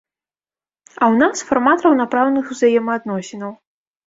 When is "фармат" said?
1.49-1.85